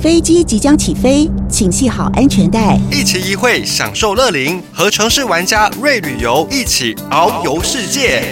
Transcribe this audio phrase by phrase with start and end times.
[0.00, 8.22] 飞机即将起飞，请系好安全带，一期一会享受乐龄，和城市玩家瑞旅游一起遨游世界。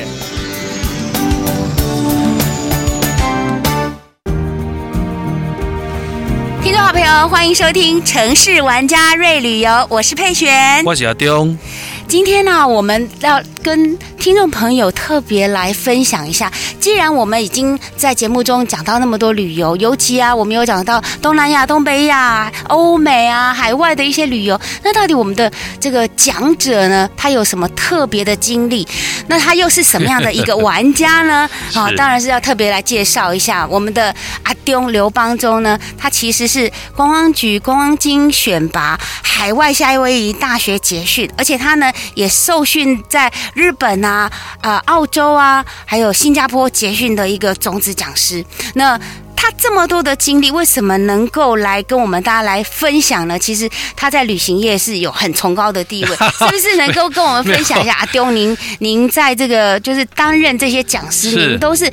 [6.62, 11.58] 听众好朋友，欢迎收听《城市玩家瑞旅游》，我是佩璇，我是阿东。
[12.06, 16.48] 今天呢、啊，我们要跟听众朋友特别来分享一下。
[16.78, 28.86] 既然我们已经在节目中讲到那么多旅游，尤其啊，我们有讲到东南亚、东北亚、欧美啊、海外的一些旅游，那到底我们的这个讲者呢，他有什么特别的经历？
[29.26, 31.50] 那他又是什么样的一个玩家呢？
[31.74, 35.76] 啊，当然是要特别来介绍一下我们的阿东刘邦中呢。
[35.98, 46.66] 他其实是观光局观光金选拔海外夏威夷大学结训，而且他呢也受训在日本啊、呃、澳洲啊，还有新加坡。
[46.76, 49.00] 结训的一个种子讲师，那
[49.34, 53.38] 他这么多的经历，为什么能够来跟我们大家来分享呢？
[53.38, 57.94] 其实他在旅行业是有很崇高的地位， 是不是能够跟我们分享一下？
[57.94, 61.90] 阿丢，您您在这个就是担任这些讲师，您都是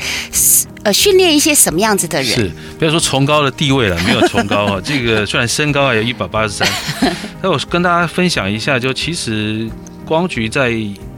[0.84, 2.34] 呃训练一些什么样子的人？
[2.36, 4.82] 是不要说崇高的地位了，没有崇高啊。
[4.84, 6.68] 这个虽然身高还有一百八十三，
[7.42, 9.70] 那我跟大家分享一下，就其实。
[10.06, 10.70] 光局在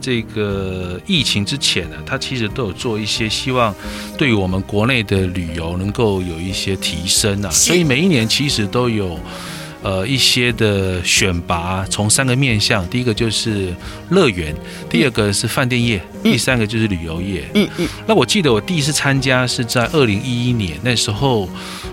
[0.05, 3.73] 这个疫情之前呢，他其实都有做一些希望，
[4.19, 9.19] 对于我们国内的旅游能够有一些提升啊，所以每一年其实都有。
[9.85, 13.71] 呃，一些的选拔从三个面向，第一个就是
[14.09, 14.51] 乐园，
[14.89, 17.43] 第二个是饭店业，第三个就是旅游业。
[17.53, 17.87] 嗯嗯。
[18.07, 21.47] 那我记得我第一次参加是在二零一一年，那时候，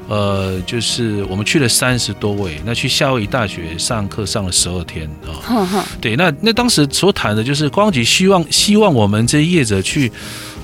[0.08, 5.84] 呃，就是我们去了三十多位，那去夏威夷大学上课上了十二天啊。
[6.00, 10.10] 对，那那当时所谈的就是观光局希望希望我们这些业者去，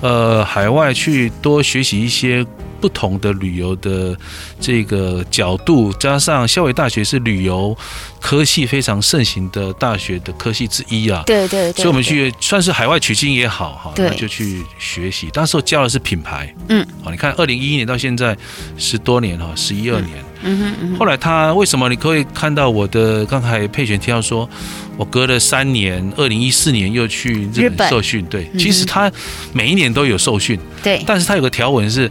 [0.01, 2.43] 呃，海外去多学习一些。
[2.81, 4.17] 不同的旅游的
[4.61, 7.77] 这个角度，加上夏威大学是旅游
[8.21, 15.29] 科系非常盛行的大学的科系之一啊，对对，对，所以我们去算是海外取经也好哈，那就去学习。
[15.33, 18.37] 当时我教的是品牌，嗯，好，你看二零一一年到现在
[18.77, 20.99] 十多年哈，十一二年，嗯哼，嗯哼。
[20.99, 24.49] 后来他为什么你可以看到我的刚才佩璇提到说，
[24.97, 29.11] 我隔了三年，二零一四年又去日本受训，对，其实他
[29.53, 32.11] 每一年都有受训，对，但是他有个条文是。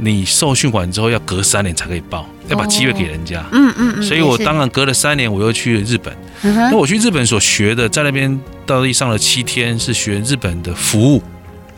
[0.00, 3.44] 你受训完之后要隔三年才可以报，要把机会给人家。
[3.52, 6.16] 嗯嗯，所以我当然隔了三年，我又去了日本。
[6.42, 11.22] 那我去日本所学的，在那边到地上了七天，是学日本的服务。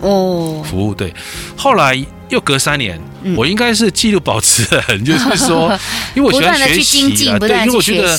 [0.00, 1.12] 哦，服务对。
[1.56, 1.94] 后来
[2.30, 3.00] 又隔三年，
[3.36, 5.76] 我应该是记录保持人， 就是说，
[6.14, 8.18] 因为我喜欢学习啊，对，因为我觉得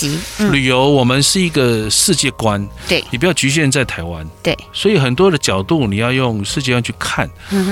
[0.52, 7.30] 旅游我们是一个世界观，对，你不要局限在台湾，对，所以很多的角度你要用世界观去看，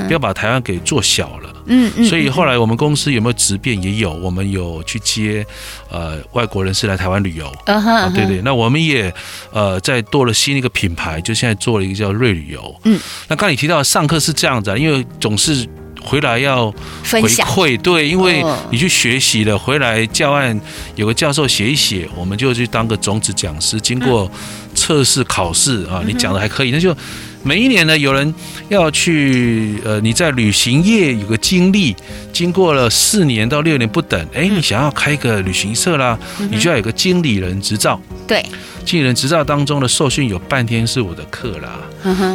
[0.07, 1.53] 不要把台湾给做小了。
[1.65, 2.05] 嗯嗯。
[2.07, 3.81] 所以后来我们公司有没有直变？
[3.83, 5.45] 也有，我们有去接
[5.91, 7.45] 呃外国人士来台湾旅游。
[7.65, 8.41] 啊对对。
[8.41, 9.13] 那我们也
[9.51, 12.75] 呃在做了新一个品牌，就现在做了一个叫瑞旅游。
[12.85, 12.99] 嗯。
[13.27, 15.67] 那刚你提到上课是这样子啊，因为总是。
[16.01, 16.71] 回来要
[17.09, 20.59] 回馈，对，因为你去学习了，回来教案
[20.95, 24.29] 有个教授写一写，我们就去当个种子讲师，经过
[24.73, 26.95] 测试考试啊，你讲的还可以，那就
[27.41, 28.33] 每一年呢，有人
[28.67, 31.95] 要去，呃，你在旅行业有个经历，
[32.33, 36.17] 经过了四年到六年不等，哎，你想要开个旅行社啦，
[36.51, 38.43] 你就要有个经理人执照，对。
[38.85, 41.79] 经理人执照当中的受训有半天是我的课啦，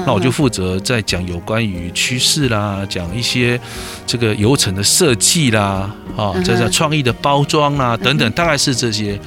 [0.06, 3.58] 那我就负责在讲有关于趋势啦，讲一些
[4.06, 9.18] 这个流程的设计啦，啊，在这创意的包装啦等等，大概是这些。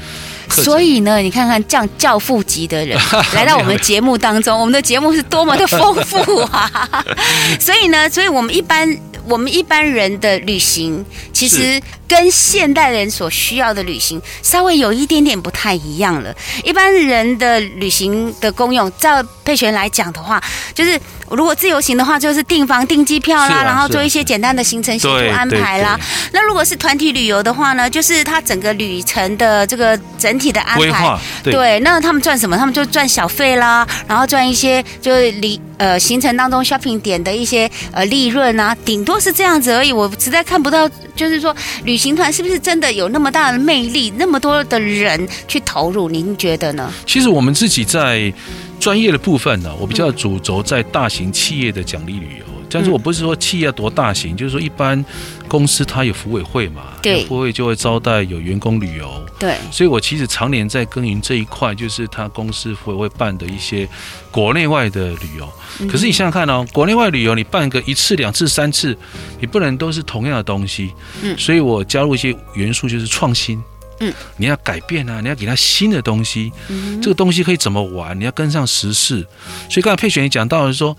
[0.49, 2.97] 所以呢，你看看这样教父级的人
[3.33, 7.05] 来到我们节目当中，我们的节目是多么的丰富啊！
[7.59, 8.97] 所以呢，所以我们一般
[9.27, 11.05] 我们一般人的旅行，
[11.37, 11.81] 其实。
[12.07, 16.33] 跟现代人所需要的旅行稍微有一点点不太一样了。
[16.63, 20.41] 一般人的旅行的功用，照佩璇来讲的话，
[20.73, 20.97] 就是
[21.29, 25.99] 如果自由行的话，就是订房、订机票啦，然后做一些简单的行程行程安排啦。
[26.31, 31.19] 那如果是团体旅游的话呢，就是他整个旅程的这个整体的安排。
[31.43, 32.55] 对，那他们赚什么？
[32.57, 39.91] 他们就赚小费啦，然后赚一些就是离呃行程当中 shopping 点的一些呃利润啊，顶多是这样子而已。
[39.91, 41.55] 我实在看不到，就就是说。
[41.83, 44.11] 旅行团是不是真的有那么大的魅力？
[44.17, 46.91] 那么多的人去投入，您觉得呢？
[47.05, 48.33] 其实我们自己在
[48.79, 52.45] 专业的部分呢，我比较主轴在大型企业的奖励旅游。
[52.69, 55.03] 但是我不是说企业要多大型，就是说一般
[55.47, 63.87] 公司它有服委会嘛，对，服委会就会招待有员工旅游，对，所以我其实常年在耕耘这一块，就是他公司服委会办的一些
[64.31, 65.49] 国内外的旅游。
[65.89, 68.97] 可是你想想看哦，国内外旅游你办个一次、两次、三次，
[69.39, 70.91] 你不能都是同样的东西，
[71.21, 73.61] 嗯，所以我加入一些元素，就是创新。
[73.99, 78.19] 嗯，你要改变啊，你要给他新的东西，嗯，这个东西可以怎么玩？
[78.19, 79.25] 你要跟上时事。
[79.71, 80.95] 所以刚才佩璇也讲到了说，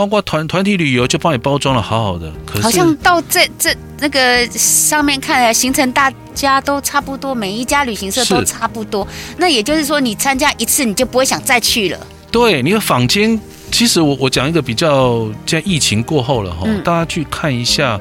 [0.00, 9.06] 包括团团体旅游就帮你包装的好好的，可是好像到这这那个上面看来行程大家都差不多，每一家旅行社都差不多。
[9.36, 11.98] 那也就是说，你参加一次你就不会想再去了。
[12.30, 13.38] 对，你的坊间，
[13.70, 18.00] 其实我我讲一个比较，现在疫情过后了哈，嗯，大家去看一下。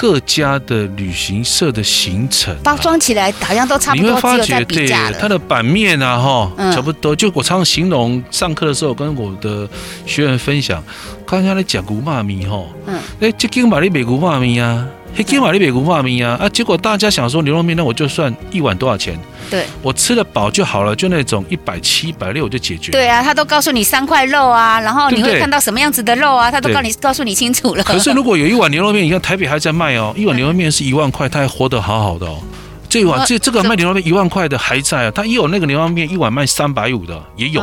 [0.00, 4.88] 各家的旅行社的行程包装起来好像都差不多，你会发觉对
[5.20, 7.14] 它的版面啊，哈，差不多。
[7.14, 9.68] 就我常常形容，上课的时候跟我的
[10.06, 10.82] 学员分享，
[11.26, 14.88] 刚才在讲古骂咪哈，嗯，哎，这间买的美古骂咪啊。
[15.14, 16.48] 黑金瓦利北古画面啊啊！
[16.48, 19.18] 结果大家想说牛肉面，那我就算一碗多少钱？
[19.50, 22.92] 对，我吃得饱就好了，就那种一百七、一百六就解决。
[22.92, 27.82] 对啊，他都告诉你三块肉啊，然后你会看到什么样子的肉啊，他都告你告诉你清楚了。
[27.84, 32.38] 可是如果有一碗牛肉面，你看台北还在卖哦，一碗牛肉面是一万块，他还活得好好的哦。
[32.90, 37.60] 这碗这这个卖牛肉面一万块的还在啊，他也有那个牛肉面一碗卖三百五的也有，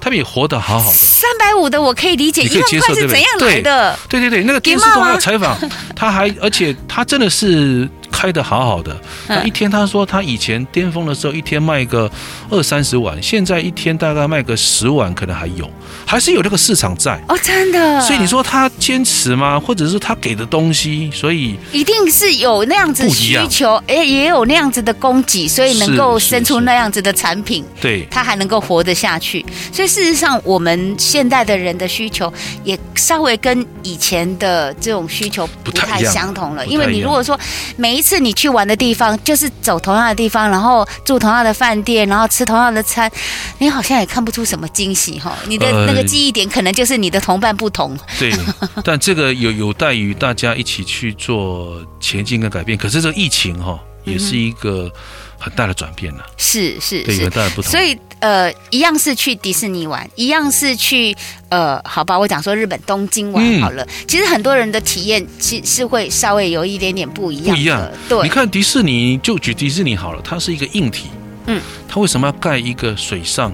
[0.00, 0.96] 他们也活得好好的。
[0.96, 3.98] 三百五的我可以理解，一万块是怎样来的？
[4.08, 5.58] 对对对，那个电视都还有采访，
[5.94, 7.86] 他还而且他真的是。
[8.10, 12.10] 开的好好的，那一天他说他以前巅峰的时候一天卖个
[12.50, 15.70] 二三十碗，现在一天大概卖个十碗，可能还有，
[16.06, 17.20] 还是有这个市场在。
[17.28, 18.00] 哦，真的。
[18.00, 19.58] 所以你说他坚持吗？
[19.58, 29.44] 或者是他给的东西，所以一定是有那样子需求，哎，也有那样子的供给，所以能够生出那样子的产品，对，他还能够活得下去。
[29.72, 32.32] 所以事实上，我们现代的人的需求
[32.64, 37.38] 也稍微跟以前的这种需求不太相同了，因为你如果说
[37.76, 43.10] 每一次你去玩的地方，就是走同样的地方，然后住同样的饭店，然后吃同样的餐，
[43.58, 45.36] 你好像也看不出什么惊喜哈。
[45.48, 47.98] 你的那个记忆点可能就是你的同伴不同。
[48.06, 48.32] 呃、对，
[48.84, 52.78] 但这个有有待于大家一起去做前进跟改变。
[52.78, 54.88] 可是这个疫情哈，也是一个
[55.36, 56.24] 很大的转变了。
[56.36, 57.70] 是是是，很大的不同。
[57.72, 57.98] 所以。
[58.20, 61.16] 呃，一样是去迪士尼玩，一样是去
[61.48, 63.84] 呃，好吧，我讲说日本东京玩好了。
[63.84, 67.54] 嗯、其实很多人的体验其实是会稍微有一点点不一样。
[67.54, 68.22] 不一样，对。
[68.22, 71.08] 你看迪士尼，就举迪士尼好了，它是一个硬体，
[71.46, 73.52] 嗯，它为什么要盖一个水上，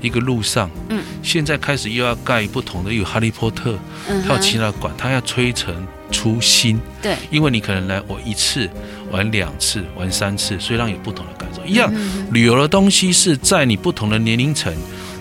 [0.00, 0.70] 一个路上？
[0.88, 3.78] 嗯，现在开始又要盖不同的，有哈利波特，
[4.26, 5.74] 还有其他馆，它要推陈
[6.10, 6.80] 出新。
[7.02, 8.68] 对，因为你可能来我一次。
[9.10, 11.64] 玩两次，玩三次，所以让有不同的感受。
[11.64, 11.92] 一样，
[12.32, 14.74] 旅游的东西是在你不同的年龄层，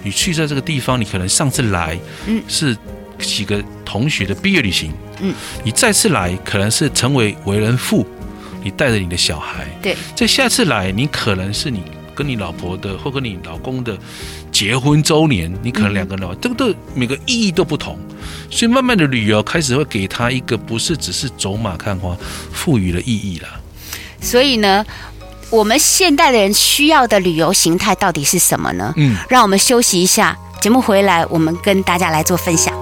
[0.04, 1.98] 你去在这个地方，你可能上次来，
[2.28, 2.78] 嗯，是
[3.20, 4.92] 几个同学的毕业旅行，
[5.22, 5.34] 嗯，
[5.64, 8.06] 你再次来，可能是成为为人父，
[8.64, 11.84] 你带着你的小孩，对，在下次来，你可能是你
[12.14, 13.98] 跟你老婆的或跟你老公的
[14.52, 17.98] 结婚周年，你可能两个人，这个都每个意义都不同，
[18.52, 22.16] 所以慢慢的旅游开始会给他一个不是只是走马看花，
[22.52, 23.48] 赋予了意义了。
[24.26, 24.84] 所以呢，
[25.52, 28.92] 我们现代的人需要的旅游形态到底是什么呢？
[28.98, 32.74] 嗯，让我们休息一下，节目回来，我们跟大家来做分享。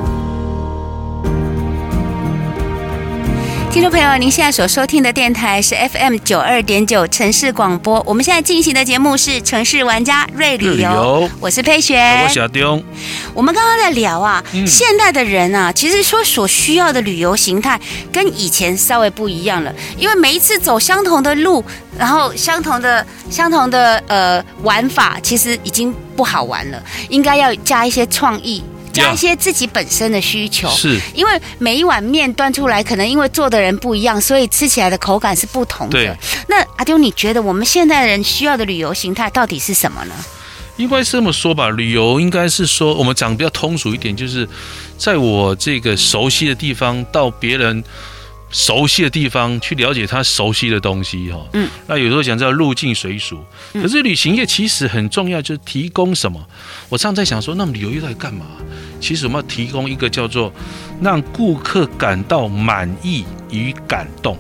[3.74, 8.00] 听众朋友，您现在所收听的电台是 FM 九二点九城市广播。
[8.06, 12.84] 我们现在进行的节目是城市玩家瑞旅游，我是佩璇，我是阿东。
[13.34, 17.82] 我们刚刚在聊啊，嗯、现代的人啊，其实说所需要的旅游形态
[18.12, 21.66] 跟以前稍微不一样了，因为每一次走相同的路，
[21.98, 28.64] 然后相同的相同的呃玩法，其实已经不好玩了，应该要加一些创意。
[28.94, 36.18] 加一些自己本身的需求，是因为每一碗面端出来，可能因为做的人不一样，所以吃起来的口感是不同的。
[36.48, 40.14] 那阿丢，你觉得我们现在人需要的旅游形态到底是什么呢？
[40.78, 44.48] 应该是这么说吧，旅游应该是说，我们讲比较通俗一点，就是
[44.98, 47.84] 在我这个熟悉的地方到别人。
[48.54, 53.44] 熟悉的地方去了解他熟悉的东西哈，嗯，那有时候讲叫入境随俗，
[53.74, 56.40] 可是旅行业其实很重要，就是提供什么？
[56.88, 58.46] 我常常在想说，那么旅游业在干嘛？
[59.02, 60.54] 其实我们要提供一个叫做
[61.02, 64.38] 让顾客感到满意与感动，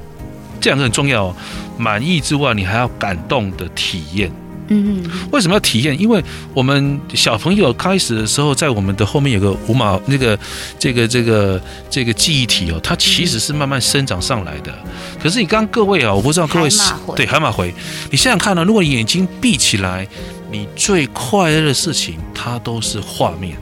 [0.62, 1.36] 这两个很重要哦。
[1.78, 4.32] 满意之外，你还要感动的体验。
[4.70, 6.00] 嗯，为什么要体验？
[6.00, 10.38] 因为我们小朋友开始的时候，在我们的后面有个五毛那个
[10.80, 14.74] 这个这个这个记忆体哦，它其实是慢慢生长上来的。
[15.22, 16.82] 可是你刚刚各位啊，我不知道各位是
[17.16, 17.74] 对海马回，
[18.10, 20.08] 你想想看呢，如果你眼睛闭起来，
[20.52, 23.58] 你最快乐的事情，它都是画面，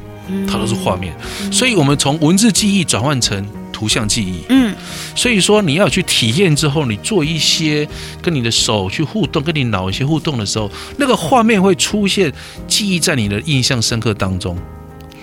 [0.47, 1.15] 它都是画面。
[1.51, 3.45] 所以我们从文字记忆转换成。
[3.81, 4.75] 图像记忆，嗯，
[5.15, 7.87] 所以说你要去体验之后，你做一些
[8.21, 12.31] 跟你的手去互动，跟你脑一些互动的时候，那个画面会出现，
[12.67, 14.55] 记忆在你的印象深刻当中。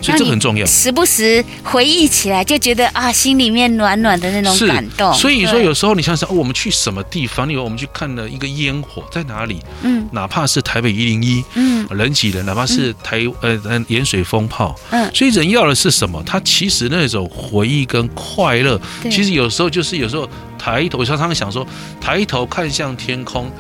[0.01, 0.65] 所以这个很重要。
[0.67, 5.13] 时不时回忆起来，就觉得啊，心里面暖暖的那种感动。
[5.15, 7.49] 所以说，有时候你想想，我们去什么地方？
[7.49, 9.61] 你以为我们去看了一个烟火在哪里？
[9.83, 16.23] 嗯，哪怕是台北一零一，嗯，人挤人，哪怕是台呃呃盐水风炮，嗯，所以人要的是什么？
[16.25, 20.29] 他其实那种回忆跟快乐，其实有时候就是有时候
[20.59, 21.67] 抬头，我常常想说，
[22.01, 23.51] 抬头看向天空，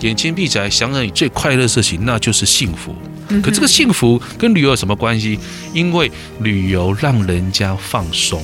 [0.00, 2.94] 眼睛闭起来，想想你最快乐的事情，那就是幸福。
[3.42, 5.38] 可这个幸福跟旅游有什么关系？
[5.74, 8.42] 因为旅游让人家放松，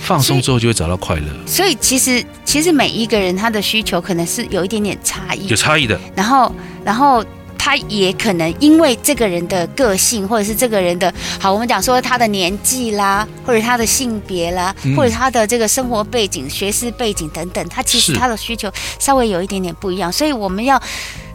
[0.00, 1.26] 放松之后就会找到快乐。
[1.46, 6.00] 所以其实其实每一个人他的需求可能是有一点点差异，有差异的。
[6.14, 7.22] 然后然后
[7.66, 18.70] 他也可能因为这个人的个性，或者是这个人的好，我们讲说他的年纪啦，或者他的性别啦，或者他的这个生活背景、学识背景等等，他其实他的需求
[19.00, 20.12] 稍微有一点点不一样。
[20.12, 20.80] 所以我们要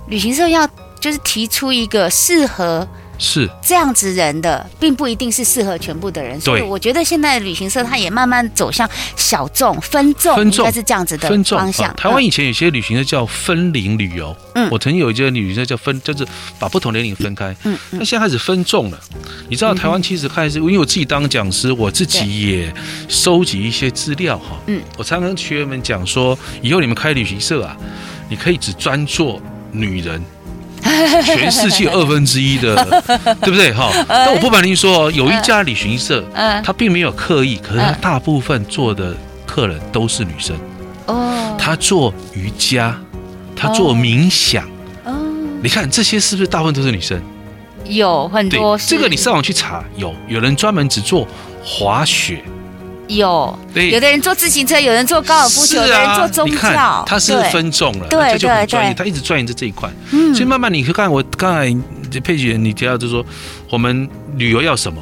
[0.07, 0.65] 旅行社要。
[1.01, 2.87] 就是提出一个适合
[3.23, 6.41] 是这样子人的，并不一定是适合全部的人。
[6.41, 11.95] 所以我觉得现在旅行社它也慢慢走向小众分众，应该是这样子的方向。
[11.95, 16.25] 台湾以前有些旅行社叫分龄旅游，嗯，我曾经有一些旅行社叫分，就是
[16.57, 18.99] 把不同年龄分开，嗯，那现在开始分众了。
[19.47, 22.73] 你知道台湾其实开始，因为我自己当讲师，我自己也
[23.07, 27.77] 收集一些资料哈，嗯，我常常跟学员们讲说，以后你们开旅行社啊，
[28.27, 29.39] 你可以只专做
[29.71, 30.19] 女人。
[31.23, 32.75] 全世界二分之一的，
[33.41, 33.71] 对不对？
[33.73, 36.23] 哈，但我不瞒您说，有一家旅行社，
[36.63, 40.55] 他并没有刻意，可是他大部分做的客人都是女生。
[41.07, 42.95] 哦，他做瑜伽，
[43.55, 44.63] 他做冥想。
[45.05, 45.13] 哦，
[45.61, 47.21] 你看这些是不是大部分都是女生？
[47.85, 48.77] 有很多。
[48.77, 51.27] 这个你上网去查，有有人专门只做
[51.63, 52.43] 滑雪。
[53.07, 59.89] 有，有的人坐自行车，有人坐高尔夫球，有的人坐宗教，他是分众了，对，他就很专业，他一直钻研在这一块。
[60.11, 63.25] 嗯，所以慢慢你看，我刚才佩姐你提到就是说，
[63.69, 65.01] 我们旅游要什么？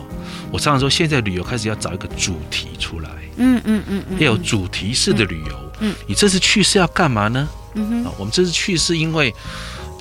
[0.51, 3.09] 我常常说，现在旅游开始要找一个主题出来。
[3.37, 5.71] 嗯嗯嗯，要有主题式的旅游。
[5.79, 7.47] 嗯，你这次去是要干嘛呢？
[7.75, 9.33] 嗯哼，我们这次去是因为。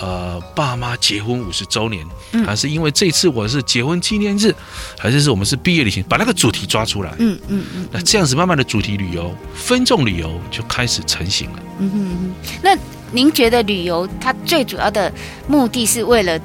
[0.00, 2.07] 呃，爸妈结婚五十周年，
[2.47, 4.55] 还是因为这次我是结婚纪念日，
[4.97, 7.12] 还是是我们是毕业旅行，把那个主题抓出来。
[7.19, 7.88] 嗯嗯嗯。
[7.90, 11.62] 那这样子慢慢的主题旅游、分众旅游就开始成型了。
[11.81, 12.35] 嗯哼嗯。
[12.62, 12.78] 那
[13.11, 15.12] 您觉得旅游它最主要的
[15.49, 16.38] 目的是为了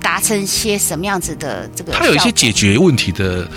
[0.00, 1.92] 达成些什么样子的这个？
[1.92, 3.50] 它有一些解决问题的、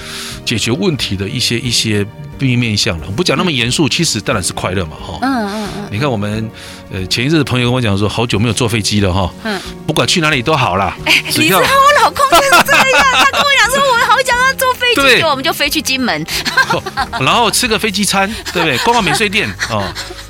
[0.43, 2.05] 解决问题的一些一些。
[2.43, 5.19] 面面相了，我不讲那么严肃，其实当然是快乐嘛，哈。
[5.21, 5.87] 嗯嗯嗯。
[5.91, 6.49] 你看我们，
[6.91, 9.31] 呃，前一阵子朋友跟我讲说，好久没有坐飞机了，哈。
[9.43, 9.59] 嗯。
[9.87, 10.95] 不管去哪里都好啦。
[11.05, 16.25] 哎，你知道我老公就是这样， 他跟我讲说，我好想要坐飞机，对，我们就飞去金门，
[17.19, 18.77] 然后吃个飞机餐，对不对？
[18.79, 19.83] 逛逛免税店，哦。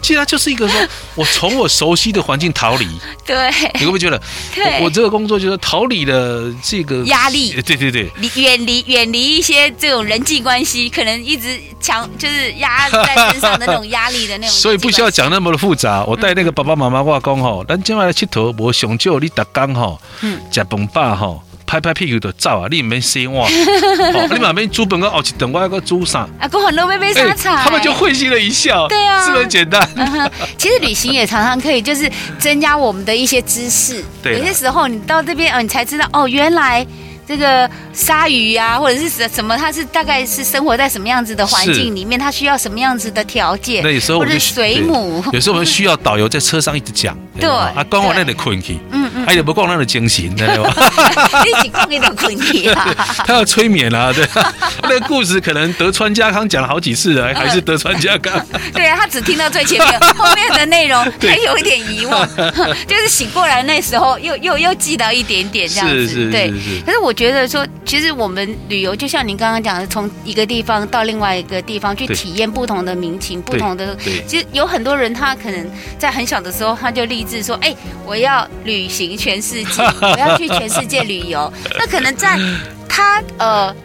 [0.03, 0.79] 其实它就是一个说，
[1.15, 2.87] 我从我熟悉的环境逃离。
[3.25, 3.49] 对。
[3.75, 4.21] 你会不会觉得？
[4.53, 4.81] 对。
[4.83, 7.53] 我这个工作就是逃离了这个压力。
[7.65, 8.11] 对对对。
[8.17, 12.03] 离远离远离一些这种人际关系，可能一直强。
[12.19, 16.03] 就是压在身上的那种压力的那种，所以不需要讲那么的复杂。
[16.03, 23.49] 我带那个爸爸妈妈话讲吼，咱今晚来佚佗，我上少你打工吼，嗯，食饭饱吼，拍拍屁股就走啊，你唔免洗碗，
[24.31, 26.27] 你嘛免煮饭个后一顿，我要个煮啥？
[26.39, 29.87] 啊，过很多妹妹沙茶，他们就会心的一笑，对啊，是不是很简单？
[30.57, 34.03] 其实旅行也常常可以，就是增加我们的一些知识。
[34.21, 36.85] 对，有些时候你到这边，哦，你才知道，哦，原来。
[37.27, 42.19] 这个鲨鱼啊，或者是什什么，它是大概是生活在什么样子的环境里面？
[42.19, 43.81] 它需要什么样子的条件？
[43.83, 47.17] 那有时候我们水母， 有时候我们需要导游在车上一直讲。
[47.39, 50.73] 对，啊，光我那里困去，嗯嗯，还有不光那里惊醒，知道吗？
[51.45, 52.93] 一起光那里困去啊！
[53.25, 54.27] 他要催眠啊，对，
[54.83, 58.45] 那个故事可能德川家康讲了好几次了，还是德川家康。
[58.73, 62.27] 对啊，他只听到最前面，后面的内容还有一点遗忘，
[62.85, 66.51] 就是醒过来那时候又又又记到一点点这样子，对。
[66.85, 67.13] 可是我。
[67.13, 73.95] 觉得说，其实我们旅游就像您刚刚讲的，从一个地方到另外一个地方去体验不同的民情，不同的。
[74.27, 77.75] 其实有很多人，他可能在很小的时候他就立志说：“哎，
[78.05, 82.37] 我要旅行全世界， 我要去全世界旅游。”那可能在
[82.89, 83.75] 他呃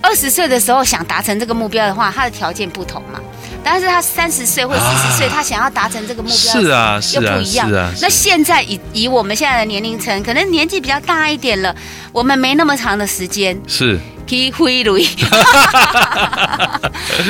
[0.00, 3.20] 二十岁的时候想达成这个目标的话，他的条件不同嘛。
[3.64, 7.68] 但是他三十岁或四十岁，他想要达成这个目标，是啊，又不一样。
[8.00, 11.74] 那现在以以我们现在的年龄层，可能年纪比较大一点了，
[12.12, 13.98] 我们没那么长的时间，是
[14.28, 15.08] 可以挥泪。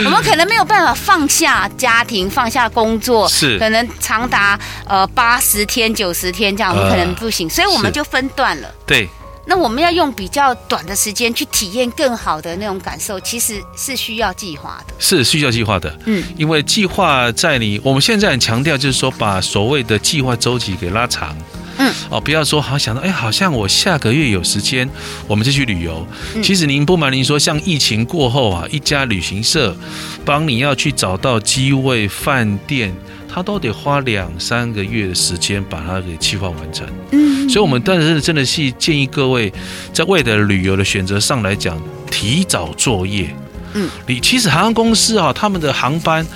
[0.05, 8.69] 我们可能没有办法放下家庭，放下工作，是可能长达呃八十天、九十天这样，我们可能不行，所以我们就分段了。
[8.87, 9.09] 对。
[9.49, 14.93] 那我们要用比较短的时间去体验更好的那种感受，其实是需要计划的。
[14.99, 21.35] 是需要计划的，嗯，因为计划在你我们现在很强调，就是说把所谓的计划周期给拉长，
[21.79, 24.89] 嗯，哦，不要说好想到，哎，好像我下个月有时间，
[25.29, 26.07] 我们就去旅游。
[26.35, 29.77] 嗯、其实您不瞒您说，像疫情过后啊，一家旅行社
[30.25, 32.93] 帮你要去找到机位、饭店，
[33.33, 36.85] 他都得花两三个月的时间把它给计划完成。
[37.13, 39.53] 嗯，所以我们但是真的是建议各位，
[39.93, 41.81] 在未来的旅游的选择上来讲，
[42.11, 43.33] 提早作业。
[43.75, 46.27] 嗯，你其实航空公司啊，他们的航班。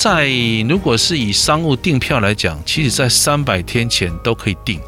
[0.00, 0.26] 在
[0.66, 4.80] 如果是以商务订票来讲，其实在三百天前都可以订。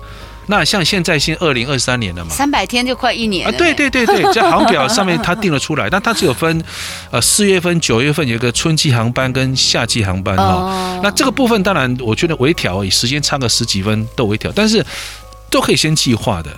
[0.47, 3.55] 那像现在现二零二三年了嘛，三百天就快一年了。
[3.55, 6.65] 啊，对对对对， 在航表上面它定了出来，但它只有分，
[7.11, 10.43] 呃，四月份、九月份有个春季航班跟夏季航班哈。
[10.43, 14.83] 哦、那这个部分当然我觉得微调而已，时间差个十几分都微调，但是。
[15.53, 16.51] 都可以先计划的，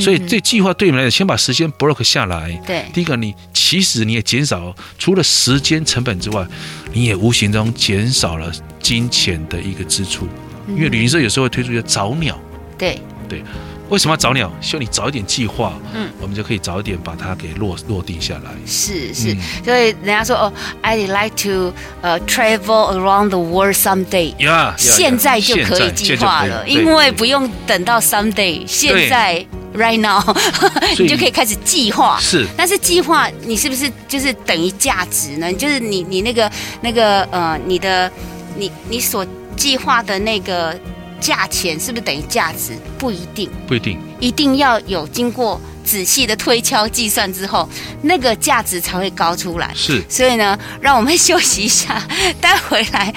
[0.00, 2.50] 所以这计划对你们来讲，先把时间 block 下来。
[2.66, 6.44] 对，第一个你其实你也减少除了时间成本之外，
[6.92, 10.26] 你也无形中减少了金钱的一个支出，
[10.68, 12.38] 因为旅行社有时候会推出一个早鸟。
[12.76, 13.42] 对对。
[13.90, 14.50] 为什么要早鸟？
[14.60, 18.50] 希望你早一点计划，嗯，我们就可以早一点把它给落落定下来。
[18.64, 24.32] 是是，所以人家说哦，I'd like to 呃 travel around the world someday。
[24.38, 29.44] 呀，现在就可以计划了，因为不用等到 someday，现在
[29.74, 30.22] right now
[30.96, 32.16] 你就可以开始计划。
[32.20, 35.52] 是，但是计划你是不是就是等于价值呢？
[35.52, 36.48] 就是你你那个
[36.80, 38.08] 那个呃，你的
[38.56, 40.78] 你你所计划的那个。
[41.20, 42.76] 价钱是不是等于价值？
[42.98, 47.68] 不一定，不一定，一定要有经过仔细的推敲计算之后，
[48.02, 49.72] 那个价值才会高出来。
[49.74, 52.02] 是，所以呢，让我们休息一下，
[52.40, 53.14] 待回来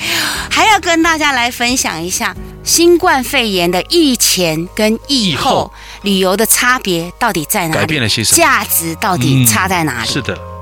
[0.51, 5.71] 还要跟大家来分享一下新冠肺炎的疫前跟疫后
[6.03, 7.79] 旅游的差别到底在哪里？
[7.79, 8.37] 改变了些什么？
[8.37, 10.09] 价值到底差在哪里？
[10.09, 10.52] 嗯，是的。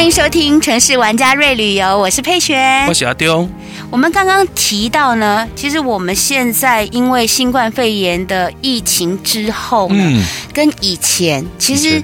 [0.00, 3.46] 欢迎收听《城市玩家瑞旅游》，我是佩璇，我是阿丢。
[3.90, 12.02] 我们刚刚提到呢，其实我们现在因为新冠肺炎的疫情之后呢，嗯、跟以前其实，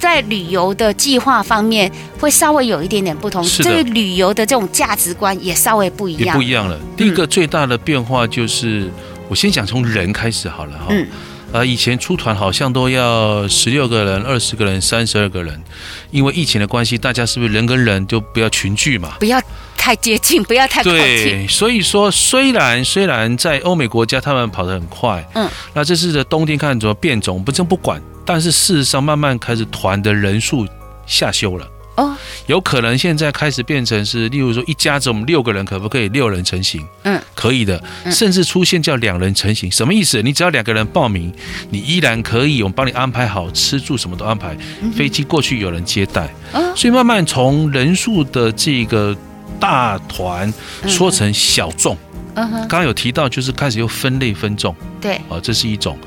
[0.00, 6.80] 在旅游的计划方面会稍微有一点点不同，是的，对旅游的这种价值观也稍微不一样，也不一样了。
[6.96, 8.92] 第一个最大的变化就是，嗯、
[9.28, 10.86] 我先讲从人开始好了哈。
[10.88, 11.06] 嗯
[11.52, 15.62] 呃，以前出团好像都要十六个人、二十个人、三十二个人，
[16.10, 19.14] 因为疫情的关系，大家是不是人跟人就不要群聚嘛？
[19.20, 19.40] 不要
[19.76, 20.98] 太接近，不要太靠近。
[20.98, 30.66] 对，所以说虽然虽然在欧美国家他们跑得很快，嗯，那这次的冬天看怎么变种，不真不管，但是事实上慢慢开始团的人数
[31.06, 31.66] 下修了。
[31.96, 32.14] 哦，
[32.46, 36.86] 有可能现在开始变成是，例如说一家子我们六个人，可不可以六人成行？
[37.04, 40.20] 嗯，可以的，甚至出现叫两人成行，什么意思？
[40.22, 41.32] 你只要两个人报名，
[41.70, 44.54] 你依然可以，我们帮你安排好吃住，什么都安排，
[44.94, 46.28] 飞机过去有人接待。
[46.76, 49.16] 所以慢慢从人数的这个
[49.58, 50.52] 大团
[50.86, 51.96] 缩成小众。
[52.34, 54.76] 嗯哼，刚刚有提到就是开始又分类分众。
[55.00, 55.98] 对，啊，这是一种。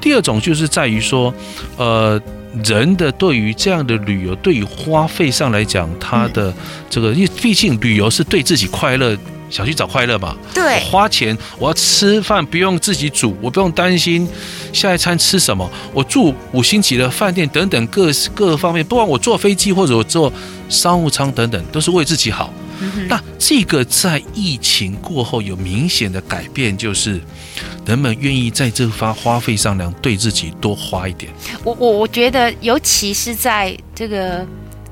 [0.00, 1.34] 第二种就是在于说，
[1.76, 2.22] 呃。
[2.64, 6.52] 人的对于这样的旅游，对于花费上来讲，他的
[6.90, 9.16] 这个，因为毕竟旅游是对自己快乐，
[9.48, 10.36] 想去找快乐嘛。
[10.52, 14.28] 对，花钱我要吃饭，不用自己煮，我不用担心
[14.72, 20.32] 下一餐吃什么，我住五星级的饭店等等各各方面，不管我坐飞机或者我坐
[20.68, 22.52] 商务舱等等，都是为自己好。
[23.08, 27.20] 那这个在疫情过后有明显的改变，就是
[27.86, 31.32] 人们愿意在这发花费上呢，对自己多花一点。
[31.62, 34.44] 我我我觉得，尤其是在这个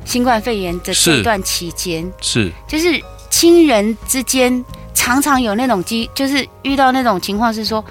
[0.04, 4.64] 新冠肺炎的这段期间，是就是亲人之间
[4.94, 7.84] 常常有那种机，就是遇到那种情况，是说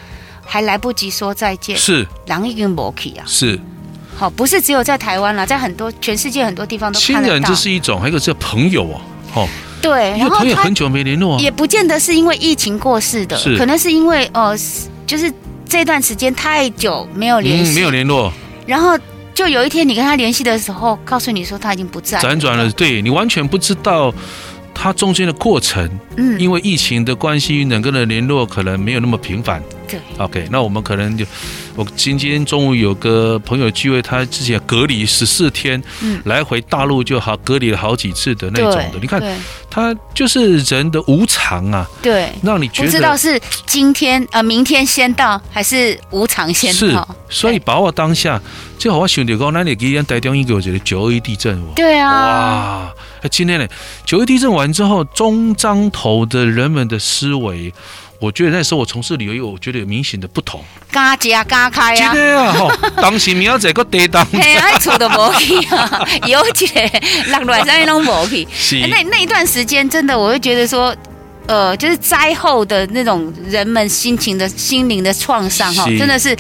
[0.46, 3.60] 还来不及说再见，是狼已经没去啊，是
[4.16, 7.34] 好，不是只有在台湾了，在很多全世界很多地方都看得到。
[7.34, 9.50] 亲人这是一种，还有一个是朋友哦，好。
[9.82, 14.58] 对，然后他很久没联络，也不见得是因为疫情过世的，可能是因为呃，
[15.08, 15.32] 就是
[15.68, 18.32] 这段时间太久没有联系，没有联络，
[18.66, 18.98] 然后
[19.34, 24.14] 就有一天你跟他联系的时候，告诉你说他已经不在，辗转了，对，你完全不知道
[24.74, 29.62] 他中间的过程，嗯，因为疫情的关系，两个人联络可能没有那么频繁。
[29.90, 31.26] 对，OK，那我们可能就，
[31.76, 39.22] 我今天中午有个朋友聚会，他之前隔离十四天，嗯，来回大陆就好隔离了好几次的那种的，你看，
[39.70, 42.86] 他就是人的无常啊，对，让你觉得？
[42.86, 48.42] 不知道是今天呃明天先到还是无常先到，是，所以把握当下，
[48.78, 53.68] 就好我兄弟讲，那你今天台中一个我觉得九二一地震，对啊，哇，今天呢
[54.06, 57.74] 九二一地震完之后，中彰投的人们的思维。
[58.20, 60.62] 我觉得那时候我从事旅游，我觉得有明显的不同。
[60.92, 62.14] 加价加开啊！
[62.14, 62.72] 真的啊，吼！
[63.02, 66.90] 当时明仔载个地震，嘿，爱厝都无去啊，有一个
[67.30, 68.46] 落来啥拢无去。
[68.54, 68.80] 是。
[68.88, 70.94] 那那一段时间，真的，我会觉得说，
[71.48, 76.36] 呃，就是灾后的那种人们心情的心灵的创伤哈，真的是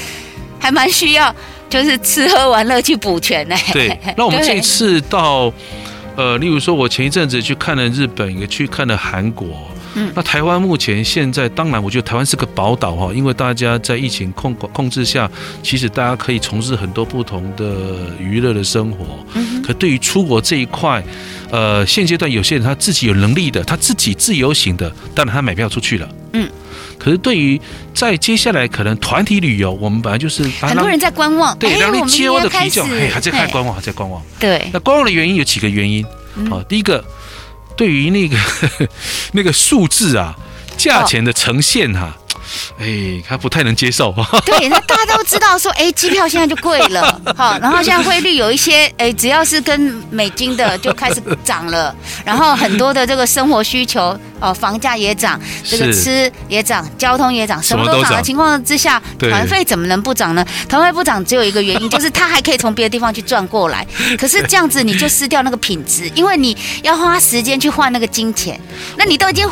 [0.59, 1.33] 还蛮需要，
[1.69, 3.55] 就是吃喝玩乐去补全呢。
[3.71, 5.49] 对， 那我们这一次到，
[6.17, 9.47] 呃，例如说，我前一阵子去看了日本，也去看了韩国。
[9.99, 15.29] 嗯，那台湾目前现在，当然，我觉得台湾是个宝岛哈，因为大家在疫情控控制下，
[15.61, 17.65] 其实大家可以从事很多不同的
[18.17, 19.05] 娱乐的生活。
[19.33, 21.03] 嗯，可对于出国这一块，
[21.51, 26.07] 呃，现阶段有些人他自己有能力的，他自己自由行的，当然他买票出去了。
[26.31, 26.49] 嗯，
[26.97, 27.59] 可是对于
[27.93, 34.21] 在接下来可能团体旅游，我们本来就是很多人在观望，对，让你接我的啤酒，哎，还在看观望，还在观望。
[34.39, 36.05] 对，那观望的原因有几个原因。
[36.49, 37.03] 好，第一个。
[37.79, 38.37] 对于那个
[39.31, 40.35] 那个数字啊，
[40.75, 42.17] 价钱的呈现哈、啊，
[42.79, 44.13] 哎，他不太能接受。
[44.45, 60.45] 对，那大家都知道说，哎，机票现在就贵了，好，然后现在汇率有一些，哎，只要是跟美金的就开始涨了，然后很多的这个生活需求，哦，房价也涨，这个吃也涨，交通也涨，什么都涨的情况之下，团费怎么能不涨呢？
[60.67, 63.85] 团费不涨只有一个原因，就是他还可以从别的地方去赚过来。
[64.17, 68.59] 可是这样子你就失掉那个品质，因为你要花时间去换那个金钱，
[68.97, 69.49] 那你都已经。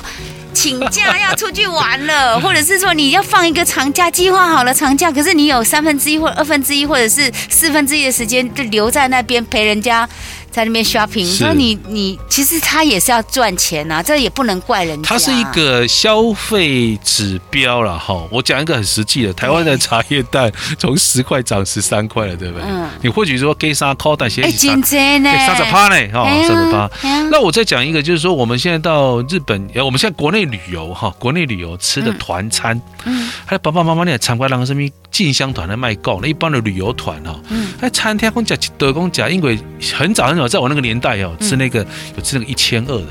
[0.58, 10.10] 请假要出去玩了，或者是说你要放一个长假，计划好了长假，可是你有三分之一或二分之一，或者是四分之一的时间就留在那边陪人家。
[10.52, 15.10] 在那边 shopping，那你你其实他也是要赚钱啊，这也不能怪人家。
[15.10, 18.16] 它是一个消费指标了哈。
[18.32, 22.68] 我讲一个很实际的，台湾的茶叶蛋 从十块涨十三块了，对不对？
[22.68, 22.90] 嗯。
[23.02, 24.42] 你或许说给啥扣蛋鞋？
[24.42, 25.32] 哎，真的呢。
[25.46, 26.90] 三十趴呢，哈，三十趴。
[27.30, 34.82] 那我再讲一个，就是说我们现在到日本，我们现在国内旅游哈，国内旅游吃的团餐，嗯，还有爸爸妈妈那参观那个什么
[35.18, 39.58] 进香团的卖够，那一般的旅游团哈，嗯，在餐厅公讲德公讲，因为
[39.96, 40.48] 很早很早。
[40.48, 41.80] 在我那个年代哦，吃那个
[42.16, 43.08] 有吃那个一千二的，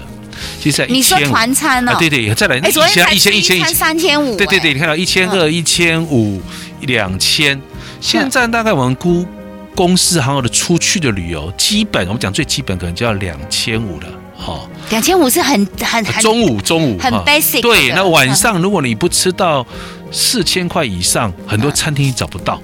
[0.61, 6.41] 其实你说团餐哦，对对，再来一千一千一千三千五，对对对，你看到一千二、一千五、
[6.83, 7.61] 两千，
[8.01, 9.27] 现在大概我们估
[9.75, 19.67] 公司行有的出去的旅游，基本我们讲最基本可能就要两千五了，哈，两千五是很很中午中午很 basic，对，那晚上如果你不吃到
[20.11, 22.61] 四千块以上，很多餐厅找不到。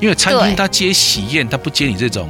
[0.00, 2.26] 因为餐厅它接喜宴，它不接你这种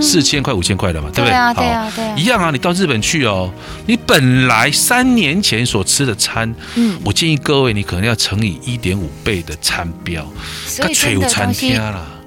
[0.00, 1.30] 四千块、五千块的嘛，对不对？
[1.30, 2.14] 对啊，对啊，对啊。
[2.16, 3.52] 一样啊，你到日本去哦，
[3.84, 10.26] 你本来三年前所吃的餐，嗯，我建议各位你可能要乘以一点五倍的餐标，
[10.66, 11.78] 所以真的东西，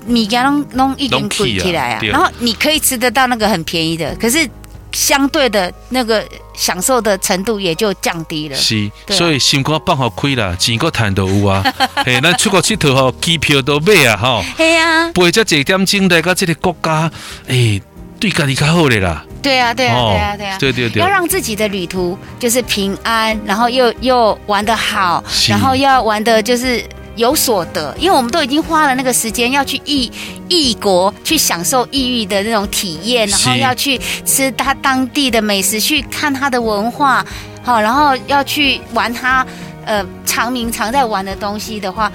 [0.05, 4.47] 米家弄弄一点贵起来啊，然后你可以吃得到那个很便宜的，可是。
[4.93, 8.55] 相对的那个享受的程度也就降低了。
[8.55, 11.61] 是，所以心肝放好亏了，钱个赚都有啊。
[12.05, 14.43] 嘿，咱出国佚佗吼，机票都买啊，吼。
[14.55, 15.11] 对啊。
[15.11, 17.11] 背这几点钟来到这个国家，
[17.47, 17.81] 哎，
[18.19, 19.25] 对家己较好的啦。
[19.41, 20.57] 对啊，对啊，对啊，对啊。
[20.59, 21.01] 对对对。
[21.01, 26.83] 要让自己的旅途就是平安，然后又又玩得好，然后要玩的就是。
[27.15, 30.11] 有所得，因为我们都已经花了那个时间要去异
[30.47, 37.25] 异国去享受异域的那种体验，然后要去吃他当地的美食，去看他的文化，
[37.61, 39.45] 好，然后要去玩他
[39.85, 42.11] 呃常明常在玩的东西的话，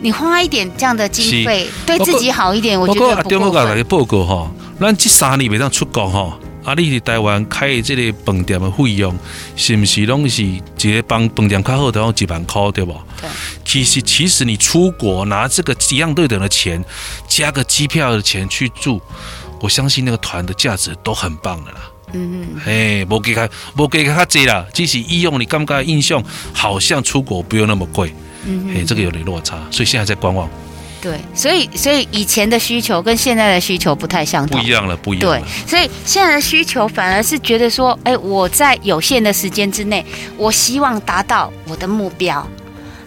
[0.00, 3.52] 你花一点这样的经费，对自己好一点，我觉得不过分。
[3.52, 6.36] 我来报告哈，咱这三年没当出国哈。
[6.66, 6.74] 啊！
[6.76, 9.16] 你在台湾开的这个饭店的费用，
[9.54, 12.92] 是不是拢是一个帮饭店开好的，几万块，对不？
[13.20, 13.30] 对。
[13.64, 16.84] 其实，其实你出国拿这个一样对等的钱，
[17.28, 19.00] 加个机票的钱去住，
[19.60, 21.78] 我相信那个团的价值都很棒的啦。
[22.12, 22.60] 嗯嗯。
[22.66, 24.66] 哎，不给他，不给他这啦。
[24.72, 26.20] 只是医用，你刚刚印象
[26.52, 28.12] 好像出国不用那么贵。
[28.44, 28.74] 嗯。
[28.74, 30.50] 哎，这个有点落差，所以现在在观望。
[31.06, 35.30] 对，所以所以以前的需求跟现在的需求不太相同，不一样了，不一样。
[35.30, 40.04] 对，所以现在的需求反而是觉得说，哎，我在有限的时间之内，
[40.36, 42.44] 我希望达到我的目标。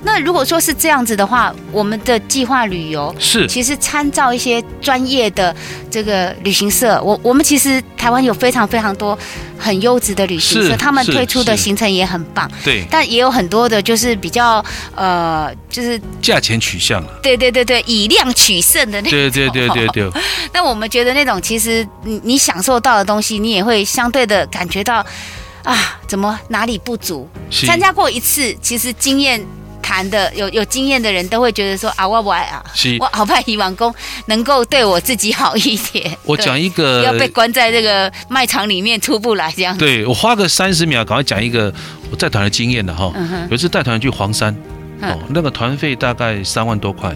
[0.01, 5.53] 那如果说是这样子的话，我们的计划旅游是其实参照一些专业的
[5.91, 9.17] 这个旅行社，我我们其实台湾有非常非常多
[9.57, 14.63] 很优质的旅行社，他们推出的行程也很棒，对，但也有很多的就是比较
[14.95, 20.09] 呃，就是价钱取向，对对对对，以量取胜的那种，对对对对对。
[20.53, 25.05] 那我们觉得那种其实你你享受到的东西，你也会相对的感觉到
[25.63, 27.27] 啊，怎么哪里不足？
[27.51, 29.45] 参加过一次，其实经验。
[29.89, 33.91] 谈的有有经验的人都会觉得说啊，我不爱啊，是我好怕以往工
[34.27, 36.15] 能够对我自己好一点。
[36.25, 39.75] 我讲一个，要被关在这个卖场里面出不来这样。
[39.79, 41.73] 对，我花个三十秒赶快讲一个
[42.11, 43.11] 我带团的经验的哈。
[43.49, 44.55] 有一次带团去黄山，
[45.01, 47.11] 哦，那个团费大概三万多块。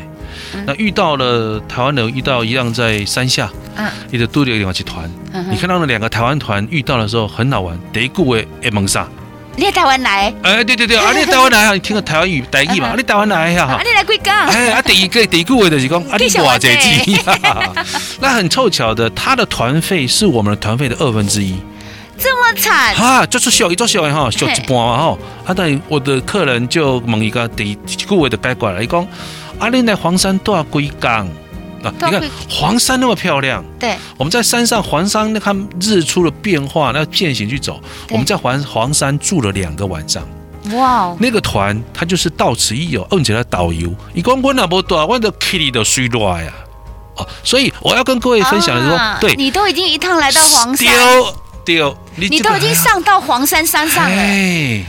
[0.65, 5.07] 那遇到了台湾人，遇到一样在山下，嗯，你的都有地方去团。
[5.51, 9.07] 你看到那两个台湾团遇到的时候很好玩，得一句话会问啥？
[9.55, 10.33] 你台湾来？
[10.41, 11.73] 哎，对对对， 啊，你台湾来啊？
[11.73, 12.93] 你听个台湾语台语嘛？
[12.97, 13.67] 你台湾来呀？
[13.67, 14.47] 哈，你来贵港？
[14.47, 17.19] 哎，啊，第一个第一句话就是讲，啊，你多这钱？
[18.19, 21.55] 那很凑巧的，他的团费是我们的团费的二分之一。
[22.17, 22.95] 这么惨？
[22.95, 25.17] 哈，就是小一做小一哈，小一半嘛哈。
[25.45, 29.05] 啊，但我的客人就问一个第一句话就改过来，讲，
[29.59, 31.27] 啊，你来黄山多少贵港？
[31.83, 40.25] 啊，你看黄山那么漂亮，对，我们在山上黄山那看日出的变化，那健行去走，我们在黄黄山住了两个晚上，
[40.71, 46.53] 哇，那个团他就是到此一游，而且他导游，你光问那么多，我的 Kitty 都水落呀，
[47.17, 54.85] 哦，所以我要跟各位分享的是说，对，你都已经一趟来到黄山，丢丢，你都已经上到黄山山上了，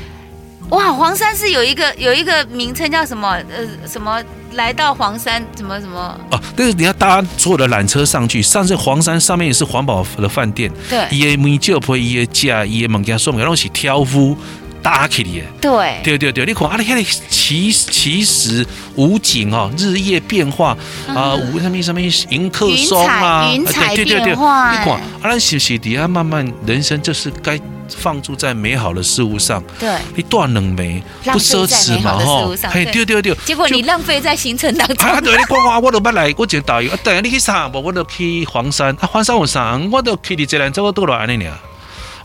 [0.70, 3.30] 哇，黄山是有一个有一个名称叫什么？
[3.50, 4.22] 呃，什么？
[4.54, 6.18] 来到黄山，怎么怎么？
[6.30, 10.70] 哦，但是你要搭所有的缆车上去，上次黄山上面也是环保的饭店。
[10.88, 14.36] 对，伊个米酒配伊个价，伊个物件说明拢是挑夫
[14.82, 15.42] 搭起的。
[15.60, 20.76] 对，对对对，你看啊，你看其其实武景哦，日夜变化
[21.08, 24.72] 啊，无什么什么迎客松啊，云彩变化。
[24.72, 27.58] 你看啊，咱是不是底下慢慢人生就是该。
[27.88, 32.18] 放逐在美好的事物上，对，你断冷没不奢侈嘛？
[32.18, 35.06] 哈，嘿，对对对，结果你浪费在行程当中。
[35.06, 36.94] 啊，对，你呱呱，我都不来，我只导游。
[37.02, 37.68] 等下你去啥？
[37.72, 38.94] 我我都去黄山。
[39.00, 41.50] 啊，黄山我上，我都去你这来，这个多了安尼呢。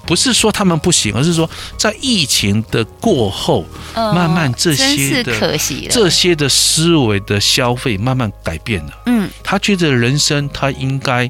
[0.06, 8.92] 不是说他们不行，而是说在疫情的过后，慢慢这些的可惜这些的思维的消费慢慢改变了。
[9.06, 11.30] 嗯，他觉得人生他应该。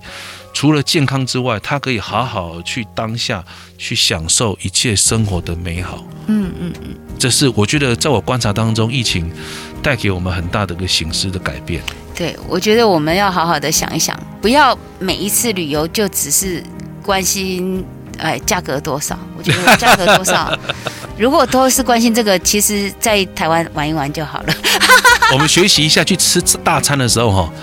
[0.59, 3.41] 除了健康之外，他可以好好去当下
[3.77, 6.03] 去享受一切生活的美好。
[6.27, 9.31] 嗯嗯嗯，这是我觉得在我观察当中，疫情
[9.81, 11.81] 带给我们很大的一个形式的改变。
[12.13, 16.61] 对，我觉得我们要好好的想一想，不要每一次旅游就只是
[17.01, 17.81] 关心
[18.17, 19.17] 哎价格多少。
[19.37, 20.53] 我觉得价格多少，
[21.19, 24.53] 如果都是关心这个，其实在台湾玩一玩就好了。
[25.33, 27.53] 我们学习一下，去吃大餐的时候哈。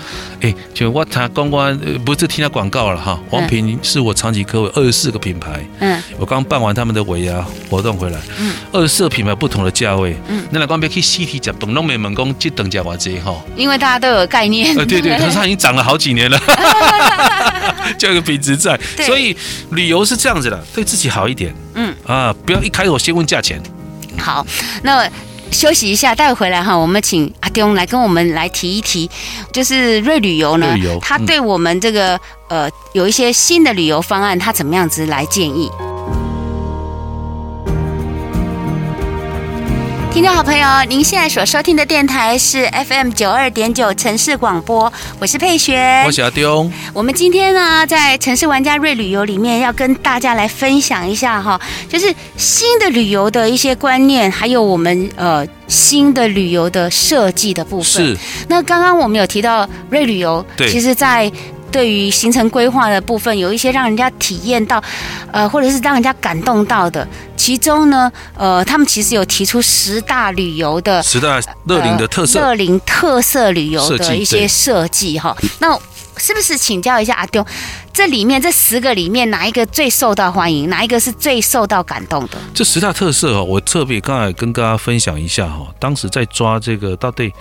[0.41, 3.19] 哎，就我他公关不是听他广告了哈。
[3.31, 5.67] 王平是我长期客户，二十四个品牌。
[5.79, 8.19] 嗯，我刚办完他们的尾牙活动回来。
[8.39, 10.15] 嗯，二十四个品牌不同的价位。
[10.27, 13.35] 嗯，那来光别去细体讲，本东美门工这等价话这哈。
[13.55, 14.77] 因为大家都有概念。
[14.77, 16.39] 呃，对对，可是它已经涨了好几年了，
[17.97, 18.79] 就有个品质在。
[19.07, 19.35] 所以
[19.71, 21.53] 旅游是这样子的，对自己好一点。
[21.73, 23.61] 嗯啊，不要一开口先问价钱。
[24.17, 24.45] 好，
[24.81, 25.07] 那。
[25.49, 29.09] 休息一下，待会回来哈，我们请阿丁来跟我们来提一提，
[29.53, 35.71] 就是瑞旅游呢，他对我们这个呃有一些新的旅游方案，他怎么样子来建议？
[40.17, 46.67] 听众好朋友，您现在所收听的电台是 FM 九二点九城市广播，我是佩璇，我是阿丢。
[46.91, 58.03] 我们今天呢，在城市玩家瑞旅游里面，要跟大家来分享一下哈，就是新的旅游的一些观念，还有我们呃新的旅游的设计的部分。
[58.03, 58.17] 是。
[58.47, 61.31] 那刚刚我们有提到瑞旅游，对，其实在。
[61.69, 64.81] 对于行程规划的部分，有一些让人家体验到，
[65.33, 67.05] 呃，或者是让人家感动到的。
[67.47, 75.33] 其中呢，呃，他们其实有提出十大旅游的十大乐龄的特色，乐龄特色旅游的一些设计哈。
[75.59, 75.73] 那
[76.17, 77.45] 是不是请教一下阿丢，
[77.93, 80.69] 这里面这十个里面哪一个最受到欢迎？
[80.69, 82.37] 哪一个是最受到感动的？
[82.53, 85.67] 这十大特色哦，我特别刚才跟大家分享一下哈。
[85.79, 87.31] 当时在抓这个到底。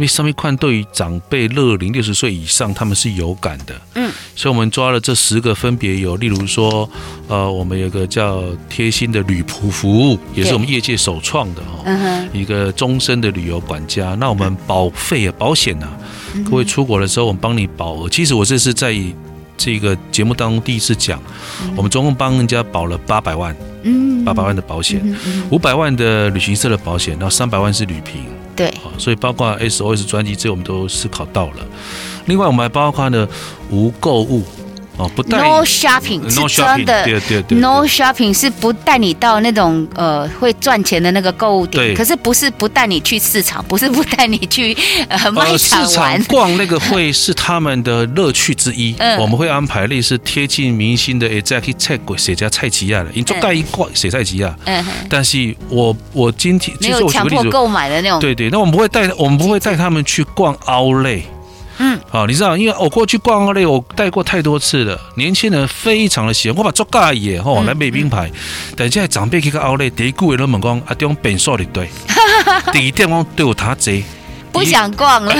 [0.00, 6.88] 因为上面看对于长辈乐龄六十岁以上，他们是有感的，嗯，所以我们抓了这十个，分别有，例如说，
[7.28, 14.14] 呃，我们有个叫贴心的旅仆服务，也是我们业界首创的哈，嗯哼，一个终身的旅游管家。
[14.14, 15.86] 那我们保费啊，保险呐，
[16.50, 18.08] 各位出国的时候，我们帮你保额。
[18.08, 18.96] 其实我这是在
[19.58, 21.22] 这个节目当中第一次讲，
[21.76, 25.14] 我们总共帮人家保了八百万，嗯，八百万的保险，
[25.50, 28.39] 五百万的旅行社的保险，然后三百万是旅平。
[28.60, 31.66] 对，所以包括 SOS 专辑，这我们都思考到了。
[32.26, 33.26] 另外，我们还包括呢
[33.70, 34.44] 无购物。
[35.00, 44.76] 哦，不带 no shopping 是真的，对对对，no shopping 是不带你到那种呃会赚钱的那个购物点，可是不是不带你去市场， 不是不带你去
[45.08, 48.94] 呃卖场玩，市场逛那个会是他们的乐趣之一。
[49.18, 54.54] 我们会安排类似贴近明星的，诶，再去菜鬼谁家菜吉亚的，你就带一逛谁菜吉亚。
[54.66, 61.22] 嗯，但是我我今天没有强迫购买的那种，对对，那我们不会带，我们不会带他们去逛 Outlet。
[61.82, 65.00] 嗯，好，你知道，因为我过去逛那里，我带过太多次了。
[65.14, 68.30] 年轻人非常的喜欢，我把做大爷吼来买名牌。
[68.76, 71.88] 但现在长辈去个奥莱，第一句话都问讲啊，这种变数的对，
[72.70, 74.04] 第一点讲对我他贼，
[74.52, 75.32] 不想逛了。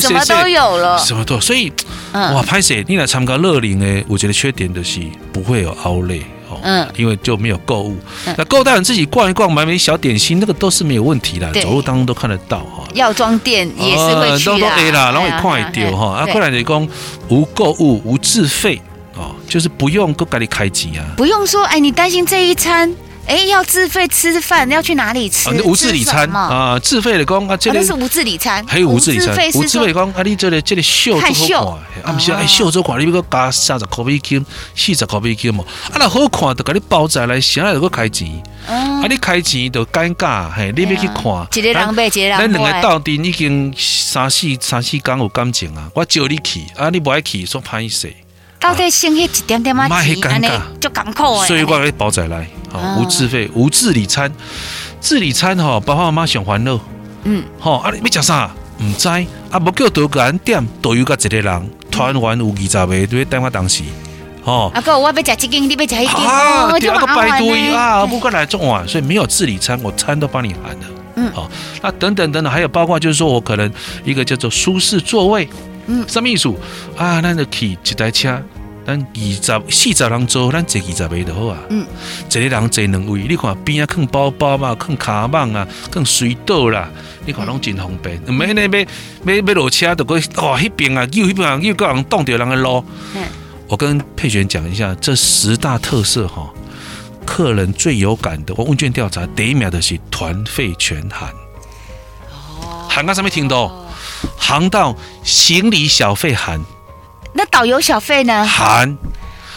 [0.00, 1.72] 什么都有了，什么都，所以
[2.12, 5.00] 哇，拍摄你来参加乐龄诶，我觉得缺点的是
[5.32, 6.20] 不会有奥莱。
[6.54, 7.96] 哦，嗯，因为就没有购物。
[8.36, 12.84] 那购物当然自己逛一逛，买买小点心，那个都是没有问题的，走路当中都看得到哈。
[12.94, 14.50] 药妆店也是会去
[14.90, 16.16] 啦，然后也快丢哈。
[16.18, 16.88] 啊，过来你讲
[17.28, 18.80] 无购物无自费
[19.14, 22.92] 哦，就是不用都给你开机啊，不用说，哎，你担心这一餐。
[23.26, 25.48] 哎，要自费吃饭，要去哪里吃？
[25.62, 26.28] 无自理餐。
[26.30, 29.34] 啊，自费的讲啊，这里是无自理餐，还有无自理餐。
[29.54, 38.28] 无自费讲啊，你这里这里秀做好看，啊不是哎秀做看，你要加三十块美金，四十块美金嘛，啊那好看就给你包在来，现在就开钱，
[38.66, 48.12] 啊你开钱就尴尬，嘿，你要去看，一个人买一个人买，咱两个到底已经三四三四天有感情啊，我招你去，啊你不爱去，说歹势。
[48.62, 50.48] 到底省那一点点嘛钱，安尼
[50.80, 51.46] 就艰苦哎。
[51.48, 52.46] 所以我包仔来，
[52.96, 54.32] 无自费，无自理餐，
[55.00, 56.78] 自理餐哈，爸爸妈妈想欢乐，
[57.24, 58.50] 嗯，好啊，你要食啥？
[58.78, 59.08] 唔知。
[59.08, 63.82] 啊，无叫多个人点，都有个一个人团圆有二十个，都要带我当时，
[64.44, 64.70] 哦。
[64.72, 71.50] 啊哥，我要吃这个，你要吃一个，啊，第二个排队啊，不过来中晚，所以没有自理餐，我餐都帮你含了，嗯，好，
[71.82, 73.70] 那等等等等，还有包括就是说我可能
[74.04, 75.48] 一个叫做舒适座位。
[75.86, 76.48] 嗯，什么意思
[76.96, 77.20] 啊？
[77.20, 78.40] 咱就去一台车，
[78.86, 81.58] 咱二十四十人坐，咱坐二十位就好啊。
[81.70, 81.84] 嗯，
[82.30, 86.88] 一个人坐两位，你看边啊，放包包嘛，放卡网啊，放水倒啦，
[87.26, 88.20] 你看拢真方便。
[88.26, 88.86] 唔免那边
[89.24, 92.84] 要要落车，就过哦，迄边啊，又迄边啊又个人挡着人的路。
[93.14, 93.22] 嗯，
[93.66, 96.48] 我跟佩璇讲一下这十大特色哈，
[97.26, 98.54] 客人最有感的。
[98.56, 101.28] 我问卷调查第一名的是团费全含。
[102.30, 103.81] 哦，含到上面听到。
[104.36, 106.60] 航道行李小费含，
[107.32, 108.46] 那导游小费呢？
[108.46, 108.96] 含，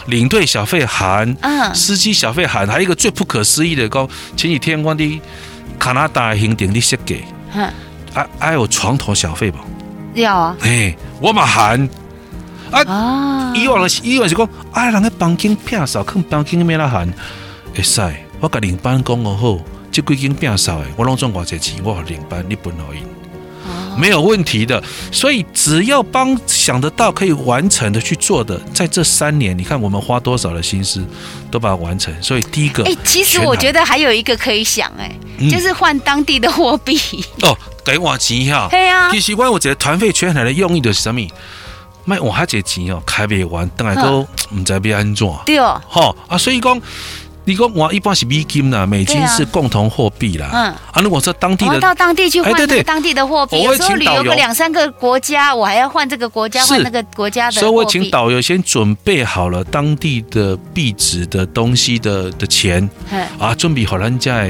[0.06, 5.20] 领队小费含，嗯，司机小费含，还有一个最不可思议的，讲前几天我的
[5.78, 7.24] 加拿大行程你写给，
[7.54, 7.70] 嗯，
[8.14, 9.60] 还还有床头小费吧？
[10.14, 11.88] 要啊，哎，我嘛含，
[12.70, 17.12] 啊，以往的以往是讲，啊，人家房间偏少，看房间咩啦含，
[17.74, 18.00] 会使，
[18.40, 19.58] 我甲领班讲我好，
[19.92, 23.02] 这几间偏少的，我拢赚偌济钱，我领班你分好伊。
[23.98, 31.04] 没有问题的，所以只要帮想得到可以完成的去做的，在这三年，你看我们花多少的心思
[31.50, 32.14] 都把它完成。
[32.22, 35.10] 所以第一个，哎，其实我觉得还有一个可以想，哎，
[35.50, 36.98] 就是换当地的货币。
[37.42, 38.68] 哦，给我钱哈。
[38.70, 39.10] 对啊。
[39.10, 41.20] 其实我我觉得团费全台的用意的是什么？
[42.04, 45.28] 卖我还这钱哦，开不完，等下都唔知要安怎。
[45.44, 45.80] 对哦。
[45.88, 46.80] 好啊，所以讲。
[47.46, 50.50] 你讲我一般是美金啦，美金是共同货币啦。
[50.52, 52.52] 嗯，啊，如果说当地的，到当地去换
[52.84, 57.52] 当地的货币，有时候旅游个两三个国家，我还要换这个国家换那个国家的。
[57.52, 62.88] 所以我请导游先准备好了当地的币值的东西的的钱，
[63.38, 64.44] 啊，准备好人家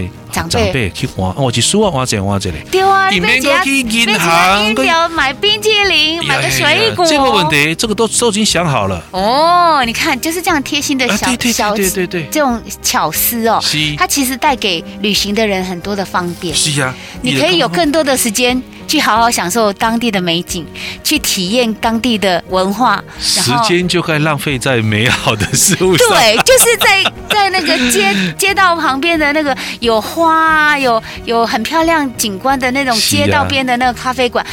[0.48, 2.56] 长辈去换，我去输啊，换这换这里。
[2.70, 7.06] 对啊，你们家去银行买冰淇淋，买个水果。
[7.06, 9.02] 这个问题，这个都都已经想好了。
[9.12, 12.60] 哦，你看就是这样贴心的小小对对对这种。
[12.82, 13.60] 巧思哦，
[13.96, 16.54] 它其实带给旅行的人很多的方便。
[16.54, 20.64] 是啊，你可以有更多的时间去好好享受当地的美景，
[21.02, 23.02] 去体验当地的文化。
[23.20, 26.08] 时间就该浪费在美好的事物上。
[26.08, 34.44] 对，就是在 在那个街街道旁边的那个有花、有有很漂亮景观的那种街道边的那个咖啡馆。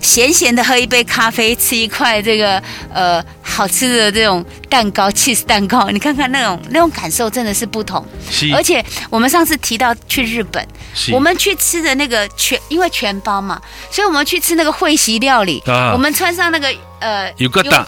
[0.00, 8.04] 闲闲的喝一杯咖啡，吃一块这个呃好吃的这种蛋糕，cheese 蛋糕，你看看那种那种感受真的是不同。
[8.28, 10.66] 是，而且我们上次提到去日本，
[11.12, 17.86] 我们去吃的那个全，因为全包嘛，所以我们去吃那个会席料理，啊、我们穿上那个呃有个大，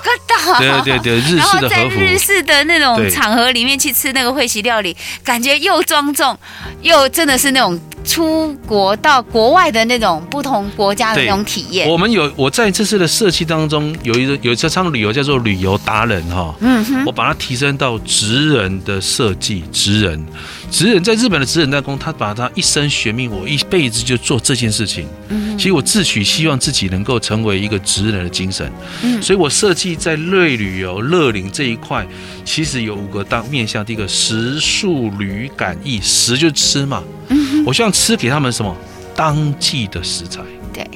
[0.61, 6.39] 对对对， 日式的然后在日式的那种场合里面去吃那个会席料理，感觉又庄重，
[6.83, 7.77] 又真的是那种。
[8.07, 20.27] 出国到国外的那种不同国家的那种体验，我们有我在这次的设计当中有一个有这场旅游叫做旅游达人哈，嗯哼，我把它提升到职人的设计，职人，
[20.71, 28.71] 职人在日本的职人代工，他把他一生学命，我一辈子就做这件事情，嗯，其实我自诩希望自己能够成为一个职人的精神，
[29.03, 32.07] 嗯，所以我设计在瑞旅游乐龄这一块，
[32.45, 37.03] 其实有五个当面向，第一个食宿旅感意，食就吃嘛。
[37.29, 38.77] 嗯我希望吃给他们什么？
[39.17, 40.41] 当季的食材，
[40.75, 40.87] 对，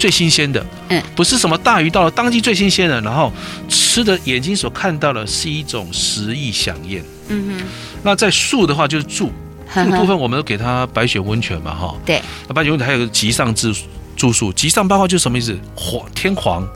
[0.00, 3.30] 最新鲜的，嗯，不是什么大鱼到了当季最新鲜的，然后
[3.68, 7.66] 吃的眼睛所看到的是一种食意享宴，嗯哼。
[8.02, 9.30] 那在树的话就是住，
[9.74, 12.22] 这个部分我们都给它白雪温泉嘛，哈，对。
[12.48, 13.72] 那白雪温泉还有个极上住
[14.16, 15.56] 住宿，极上八号就是什么意思？
[15.76, 16.66] 皇天皇，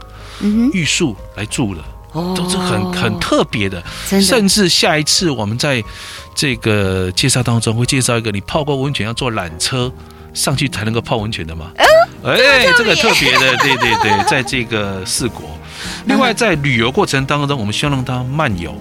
[0.40, 4.20] 嗯哼，御宿来住了，哦，都是很很特别的，的。
[4.20, 5.82] 甚至下一次我们在。
[6.36, 9.92] 这个介绍当中会介绍一个，你泡过温泉要坐缆车
[10.34, 11.70] 上去才能够泡温泉的吗？
[11.76, 11.84] 哎、
[12.22, 15.58] 哦，这个特别的，对对对，在这个四国。
[16.06, 18.74] 另外，在旅游过程当中，我们希望让它漫游，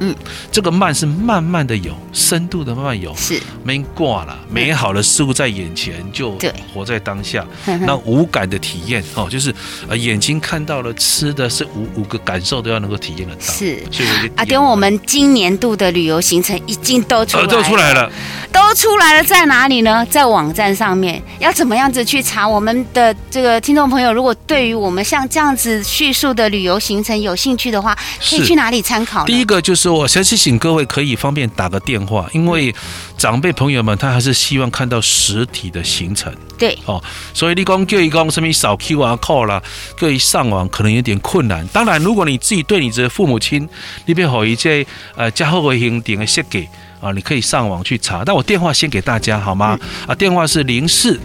[0.00, 0.14] 嗯，
[0.50, 6.38] 这个慢是慢慢的有，深度的慢慢游，是没挂了，美好的事物在眼前，就
[6.72, 7.46] 活在当下。
[7.86, 9.54] 那五感的体验哦，就是
[9.88, 13.42] 呃眼睛看到了吃的是五五个感受都要能够体验得到。
[13.42, 18.12] 是，所以阿丁，我们今年度的旅游行程已经都出来了，都出来了，
[18.50, 20.06] 都出来了，在哪里呢？
[20.06, 22.48] 在网站上面，要怎么样子去查？
[22.48, 27.94] 我们的这个听众朋友，如果对于我们像这样子叙述的旅游行程有兴趣的话，
[28.30, 29.26] 可以去哪里参考？
[29.26, 29.89] 第一个就是。
[29.90, 32.74] 我先提醒各位，可以方便打个电话，因为
[33.16, 36.32] 长辈朋友们他还是希望看到实体的行程。
[36.58, 37.02] 对，哦，
[37.34, 39.62] 所以你讲叫一讲什么扫 QR code 啦，
[39.98, 41.66] 各位上网可能有点困难。
[41.68, 43.68] 当然，如果你自己对你的父母亲，
[44.06, 44.86] 你别好一些
[45.16, 46.68] 呃加厚的行点个设计
[47.00, 48.24] 啊，你可以上网去查。
[48.24, 49.78] 但我电话先给大家好吗？
[50.06, 51.18] 啊，电话是零四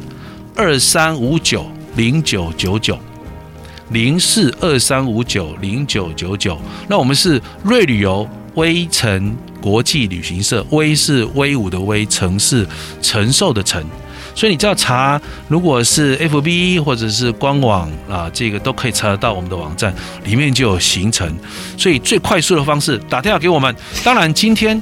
[0.56, 2.98] 二三五九零九九九。
[3.92, 12.68] 零四二三五九零九九九，那我们是瑞旅游威城国际旅行社，威是威武的威，城是
[13.02, 13.84] 承受的承，
[14.34, 19.94] 所以你只要查，如果是 FB 或者是官网啊，这个都可以查得到我们的网站，
[20.24, 21.34] 里面就有行程，
[21.78, 23.76] 所以最快速的方式打电话给我们。
[24.04, 24.82] 当然今天。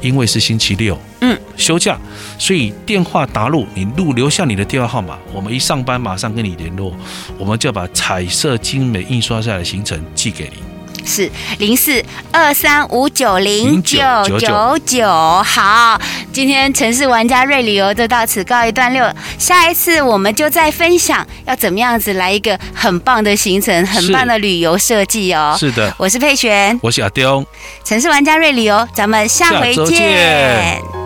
[0.00, 1.96] 因为是星期六，嗯，休假，
[2.36, 6.94] 所以电话打入，你录留下你的电话号码，我们一上班马上跟你联络，
[7.38, 10.73] 我们就把彩色精美印刷下来的行程寄给你。
[11.04, 12.02] 是零四
[12.32, 13.98] 二三五九零九
[14.38, 15.06] 九九。
[15.06, 16.00] 好，
[16.32, 19.12] 今天城市玩家瑞旅游就到此告一段落。
[19.38, 25.56] 下一次我们就再分享要怎么样子来一个很棒的行程，很棒的旅游设计哦。
[25.58, 27.44] 是的，我是佩璇，我是阿刁，
[27.84, 31.03] 城市玩家瑞旅游，咱们下回见。